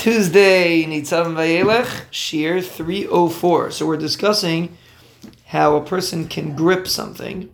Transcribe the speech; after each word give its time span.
Tuesday, 0.00 0.82
Nitzav 0.86 1.26
Vayelech, 1.34 2.06
Shiur 2.10 2.64
304. 2.64 3.70
So 3.70 3.84
we're 3.84 3.98
discussing 3.98 4.78
how 5.44 5.76
a 5.76 5.84
person 5.84 6.26
can 6.26 6.56
grip 6.56 6.88
something. 6.88 7.52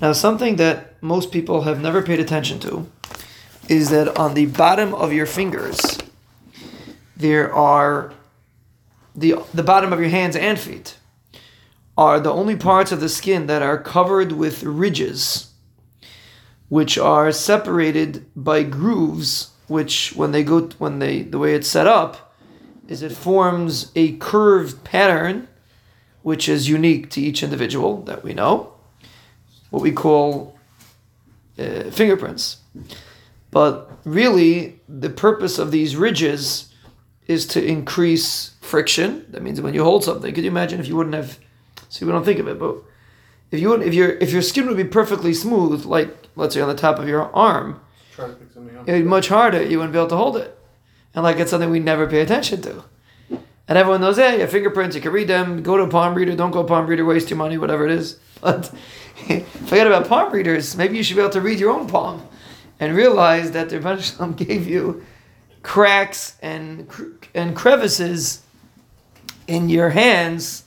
Now, 0.00 0.12
something 0.12 0.54
that 0.54 1.02
most 1.02 1.32
people 1.32 1.62
have 1.62 1.80
never 1.80 2.00
paid 2.00 2.20
attention 2.20 2.60
to 2.60 2.88
is 3.68 3.90
that 3.90 4.16
on 4.16 4.34
the 4.34 4.46
bottom 4.46 4.94
of 4.94 5.12
your 5.12 5.26
fingers, 5.26 5.98
there 7.16 7.52
are 7.52 8.14
the, 9.12 9.34
the 9.52 9.64
bottom 9.64 9.92
of 9.92 9.98
your 9.98 10.10
hands 10.10 10.36
and 10.36 10.60
feet 10.60 10.96
are 11.98 12.20
the 12.20 12.32
only 12.32 12.54
parts 12.54 12.92
of 12.92 13.00
the 13.00 13.08
skin 13.08 13.48
that 13.48 13.62
are 13.62 13.78
covered 13.78 14.30
with 14.30 14.62
ridges, 14.62 15.50
which 16.68 16.96
are 16.96 17.32
separated 17.32 18.26
by 18.36 18.62
grooves 18.62 19.51
which 19.68 20.12
when 20.14 20.32
they 20.32 20.42
go 20.42 20.62
when 20.78 20.98
they 20.98 21.22
the 21.22 21.38
way 21.38 21.54
it's 21.54 21.68
set 21.68 21.86
up 21.86 22.34
is 22.88 23.02
it 23.02 23.12
forms 23.12 23.90
a 23.94 24.12
curved 24.16 24.84
pattern 24.84 25.48
which 26.22 26.48
is 26.48 26.68
unique 26.68 27.10
to 27.10 27.20
each 27.20 27.42
individual 27.42 28.02
that 28.02 28.22
we 28.22 28.32
know 28.32 28.72
what 29.70 29.82
we 29.82 29.90
call 29.90 30.58
uh, 31.58 31.90
fingerprints. 31.90 32.58
But 33.50 33.90
really 34.04 34.80
the 34.88 35.10
purpose 35.10 35.58
of 35.58 35.70
these 35.70 35.96
ridges 35.96 36.72
is 37.26 37.46
to 37.48 37.64
increase 37.64 38.54
friction. 38.60 39.24
That 39.30 39.42
means 39.42 39.60
when 39.60 39.74
you 39.74 39.84
hold 39.84 40.04
something 40.04 40.34
could 40.34 40.44
you 40.44 40.50
imagine 40.50 40.80
if 40.80 40.88
you 40.88 40.96
wouldn't 40.96 41.14
have 41.14 41.38
see 41.88 42.04
we 42.04 42.12
don't 42.12 42.24
think 42.24 42.38
of 42.38 42.48
it 42.48 42.58
but 42.58 42.76
if 43.50 43.60
you 43.60 43.74
if 43.74 43.94
your 43.94 44.10
if 44.12 44.32
your 44.32 44.42
skin 44.42 44.66
would 44.66 44.76
be 44.76 44.84
perfectly 44.84 45.34
smooth 45.34 45.84
like 45.84 46.08
let's 46.36 46.54
say 46.54 46.60
on 46.60 46.68
the 46.68 46.74
top 46.74 46.98
of 46.98 47.06
your 47.06 47.34
arm 47.34 47.80
Try 48.12 48.26
to 48.28 48.34
pick 48.34 48.52
something 48.52 48.76
up. 48.76 48.88
it'd 48.88 49.04
be 49.04 49.08
much 49.08 49.28
harder. 49.28 49.62
You 49.62 49.78
wouldn't 49.78 49.92
be 49.92 49.98
able 49.98 50.08
to 50.08 50.16
hold 50.16 50.36
it. 50.36 50.58
And 51.14 51.24
like 51.24 51.38
it's 51.38 51.50
something 51.50 51.70
we 51.70 51.80
never 51.80 52.06
pay 52.06 52.20
attention 52.20 52.60
to. 52.62 52.84
And 53.68 53.78
everyone 53.78 54.00
knows, 54.00 54.16
hey, 54.16 54.38
your 54.38 54.48
fingerprints, 54.48 54.96
you 54.96 55.00
can 55.00 55.12
read 55.12 55.28
them. 55.28 55.62
Go 55.62 55.76
to 55.76 55.84
a 55.84 55.88
palm 55.88 56.14
reader. 56.14 56.36
Don't 56.36 56.50
go 56.50 56.62
to 56.62 56.68
palm 56.68 56.86
reader. 56.86 57.04
Waste 57.04 57.30
your 57.30 57.38
money, 57.38 57.56
whatever 57.56 57.86
it 57.86 57.92
is. 57.92 58.18
But 58.42 58.72
forget 59.66 59.86
about 59.86 60.08
palm 60.08 60.32
readers. 60.32 60.76
Maybe 60.76 60.96
you 60.96 61.04
should 61.04 61.14
be 61.14 61.22
able 61.22 61.32
to 61.32 61.40
read 61.40 61.60
your 61.60 61.70
own 61.70 61.86
palm 61.86 62.26
and 62.80 62.96
realize 62.96 63.52
that 63.52 63.68
the 63.68 64.00
Shalom 64.00 64.32
gave 64.46 64.66
you 64.66 65.06
cracks 65.62 66.36
and 66.42 66.90
and 67.36 67.54
crevices 67.54 68.42
in 69.46 69.68
your 69.68 69.90
hands 69.90 70.64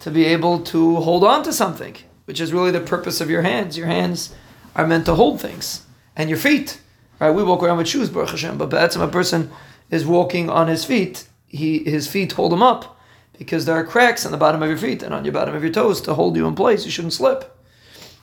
to 0.00 0.10
be 0.10 0.26
able 0.26 0.60
to 0.64 0.96
hold 0.96 1.24
on 1.24 1.42
to 1.44 1.54
something, 1.54 1.96
which 2.26 2.38
is 2.38 2.52
really 2.52 2.70
the 2.70 2.80
purpose 2.80 3.22
of 3.22 3.30
your 3.30 3.40
hands. 3.40 3.78
Your 3.78 3.86
hands 3.86 4.34
are 4.74 4.86
meant 4.86 5.06
to 5.06 5.14
hold 5.14 5.40
things 5.40 5.85
and 6.16 6.28
your 6.28 6.38
feet. 6.38 6.80
Right? 7.20 7.30
We 7.30 7.42
walk 7.42 7.62
around 7.62 7.78
with 7.78 7.88
shoes, 7.88 8.10
Baruch 8.10 8.30
Hashem, 8.30 8.58
but 8.58 8.70
that's 8.70 8.96
a 8.96 9.08
person 9.08 9.50
is 9.90 10.04
walking 10.04 10.50
on 10.50 10.68
his 10.68 10.84
feet. 10.84 11.26
He 11.46 11.78
his 11.84 12.08
feet 12.08 12.32
hold 12.32 12.52
him 12.52 12.62
up 12.62 12.98
because 13.38 13.64
there 13.64 13.76
are 13.76 13.84
cracks 13.84 14.26
on 14.26 14.32
the 14.32 14.38
bottom 14.38 14.62
of 14.62 14.68
your 14.68 14.78
feet 14.78 15.02
and 15.02 15.14
on 15.14 15.24
your 15.24 15.32
bottom 15.32 15.54
of 15.54 15.62
your 15.62 15.72
toes 15.72 16.00
to 16.02 16.14
hold 16.14 16.36
you 16.36 16.46
in 16.46 16.54
place. 16.54 16.84
You 16.84 16.90
shouldn't 16.90 17.12
slip 17.12 17.56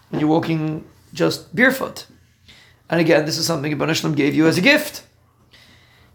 when 0.09 0.19
you're 0.19 0.29
walking 0.29 0.85
just 1.13 1.55
barefoot. 1.55 2.07
And 2.89 2.99
again, 2.99 3.25
this 3.25 3.37
is 3.37 3.45
something 3.45 3.71
Ibn 3.71 4.13
gave 4.13 4.35
you 4.35 4.47
as 4.47 4.57
a 4.57 4.61
gift. 4.61 5.03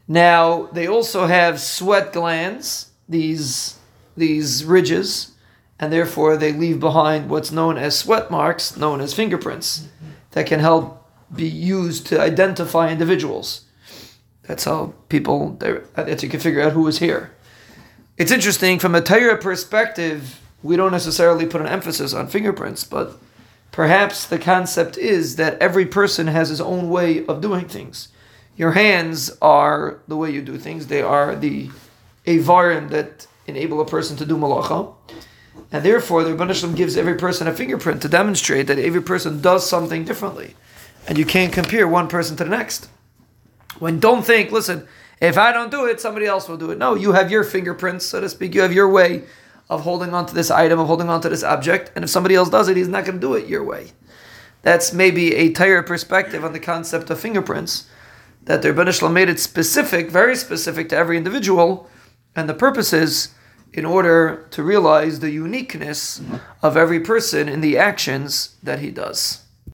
Now 0.06 0.66
they 0.72 0.86
also 0.86 1.26
have 1.26 1.60
sweat 1.60 2.12
glands, 2.12 2.90
these 3.08 3.76
these 4.16 4.64
ridges, 4.64 5.32
and 5.78 5.92
therefore 5.92 6.36
they 6.36 6.52
leave 6.52 6.80
behind 6.80 7.30
what's 7.30 7.52
known 7.52 7.76
as 7.78 7.98
sweat 7.98 8.30
marks, 8.30 8.76
known 8.76 9.00
as 9.00 9.14
fingerprints, 9.14 9.88
that 10.32 10.46
can 10.46 10.60
help 10.60 11.07
be 11.34 11.48
used 11.48 12.06
to 12.08 12.20
identify 12.20 12.90
individuals. 12.90 13.64
That's 14.42 14.64
how 14.64 14.94
people, 15.08 15.56
that 15.60 16.22
you 16.22 16.28
can 16.28 16.40
figure 16.40 16.62
out 16.62 16.72
who 16.72 16.86
is 16.86 16.98
here. 16.98 17.32
It's 18.16 18.32
interesting 18.32 18.78
from 18.78 18.94
a 18.94 19.02
Torah 19.02 19.36
perspective, 19.36 20.40
we 20.62 20.74
don't 20.74 20.90
necessarily 20.90 21.46
put 21.46 21.60
an 21.60 21.66
emphasis 21.66 22.14
on 22.14 22.28
fingerprints, 22.28 22.82
but 22.82 23.18
perhaps 23.70 24.26
the 24.26 24.38
concept 24.38 24.96
is 24.96 25.36
that 25.36 25.60
every 25.60 25.86
person 25.86 26.26
has 26.28 26.48
his 26.48 26.60
own 26.60 26.88
way 26.88 27.24
of 27.26 27.40
doing 27.40 27.68
things. 27.68 28.08
Your 28.56 28.72
hands 28.72 29.30
are 29.40 30.00
the 30.08 30.16
way 30.16 30.30
you 30.30 30.42
do 30.42 30.56
things, 30.58 30.86
they 30.86 31.02
are 31.02 31.36
the 31.36 31.70
avarim 32.26 32.88
that 32.88 33.26
enable 33.46 33.80
a 33.80 33.86
person 33.86 34.16
to 34.16 34.26
do 34.26 34.36
malacha. 34.36 34.94
And 35.70 35.84
therefore, 35.84 36.24
the 36.24 36.34
Rebbe 36.34 36.76
gives 36.76 36.96
every 36.96 37.16
person 37.16 37.46
a 37.46 37.52
fingerprint 37.52 38.00
to 38.02 38.08
demonstrate 38.08 38.66
that 38.68 38.78
every 38.78 39.02
person 39.02 39.42
does 39.42 39.68
something 39.68 40.04
differently 40.04 40.54
and 41.08 41.16
you 41.16 41.24
can't 41.24 41.52
compare 41.52 41.88
one 41.88 42.06
person 42.06 42.36
to 42.36 42.44
the 42.44 42.50
next. 42.50 42.88
When 43.78 43.98
don't 43.98 44.24
think, 44.24 44.52
listen, 44.52 44.86
if 45.20 45.38
I 45.38 45.52
don't 45.52 45.70
do 45.70 45.86
it, 45.86 46.00
somebody 46.00 46.26
else 46.26 46.48
will 46.48 46.58
do 46.58 46.70
it. 46.70 46.78
No, 46.78 46.94
you 46.94 47.12
have 47.12 47.30
your 47.30 47.42
fingerprints, 47.42 48.04
so 48.04 48.20
to 48.20 48.28
speak. 48.28 48.54
You 48.54 48.60
have 48.60 48.74
your 48.74 48.88
way 48.88 49.24
of 49.70 49.82
holding 49.82 50.12
on 50.14 50.26
to 50.26 50.34
this 50.34 50.50
item, 50.50 50.78
of 50.78 50.86
holding 50.86 51.08
on 51.08 51.20
to 51.22 51.28
this 51.28 51.42
object, 51.42 51.92
and 51.94 52.04
if 52.04 52.10
somebody 52.10 52.34
else 52.34 52.50
does 52.50 52.68
it, 52.68 52.76
he's 52.76 52.88
not 52.88 53.04
going 53.04 53.16
to 53.16 53.26
do 53.26 53.34
it 53.34 53.48
your 53.48 53.64
way. 53.64 53.88
That's 54.62 54.92
maybe 54.92 55.34
a 55.34 55.52
Torah 55.52 55.82
perspective 55.82 56.44
on 56.44 56.52
the 56.52 56.60
concept 56.60 57.10
of 57.10 57.20
fingerprints. 57.20 57.88
That 58.44 58.62
the 58.62 58.72
Rebbe 58.72 58.92
Shalom 58.92 59.12
made 59.12 59.28
it 59.28 59.40
specific, 59.40 60.10
very 60.10 60.36
specific 60.36 60.88
to 60.90 60.96
every 60.96 61.16
individual, 61.16 61.88
and 62.36 62.48
the 62.48 62.54
purpose 62.54 62.92
is 62.92 63.34
in 63.72 63.84
order 63.84 64.46
to 64.50 64.62
realize 64.62 65.20
the 65.20 65.30
uniqueness 65.30 66.22
of 66.62 66.76
every 66.76 67.00
person 67.00 67.48
in 67.48 67.60
the 67.60 67.76
actions 67.76 68.56
that 68.62 68.78
he 68.78 68.90
does. 68.90 69.44